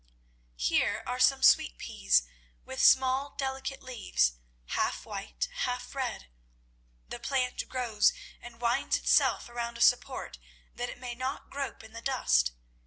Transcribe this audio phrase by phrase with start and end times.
[0.57, 2.23] Here are some sweet peas
[2.65, 4.33] with small delicate leaves,
[4.69, 6.25] half white, half red.
[7.09, 8.11] The plant grows
[8.41, 10.39] and winds itself around a support,
[10.73, 12.51] that it may not grope in the dust.